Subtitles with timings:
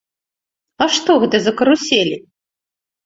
[0.85, 2.17] А што гэта за каруселі?